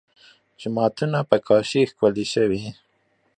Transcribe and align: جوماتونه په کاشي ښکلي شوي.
جوماتونه 0.61 1.19
په 1.29 1.37
کاشي 1.47 1.81
ښکلي 1.89 2.25
شوي. 2.33 2.63